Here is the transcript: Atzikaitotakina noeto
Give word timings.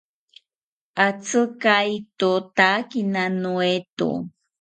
Atzikaitotakina 1.05 3.23
noeto 3.41 4.09